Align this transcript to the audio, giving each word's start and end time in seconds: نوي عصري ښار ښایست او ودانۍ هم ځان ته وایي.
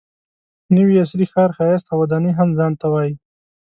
نوي 0.75 0.95
عصري 1.03 1.25
ښار 1.31 1.49
ښایست 1.57 1.85
او 1.91 1.97
ودانۍ 2.03 2.31
هم 2.35 2.49
ځان 2.59 2.73
ته 2.81 2.85
وایي. 2.93 3.13